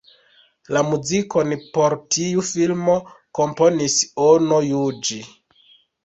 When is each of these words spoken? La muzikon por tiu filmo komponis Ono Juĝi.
La 0.75 0.81
muzikon 0.85 1.51
por 1.75 1.95
tiu 2.15 2.45
filmo 2.47 2.95
komponis 3.39 3.99
Ono 4.29 4.57
Juĝi. 4.69 5.19